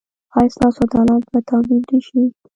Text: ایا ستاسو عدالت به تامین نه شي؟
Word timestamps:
ایا 0.37 0.53
ستاسو 0.55 0.79
عدالت 0.87 1.25
به 1.31 1.39
تامین 1.49 1.79
نه 1.89 1.99
شي؟ 2.05 2.21